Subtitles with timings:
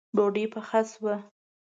[0.15, 1.15] ډوډۍ پخه شوه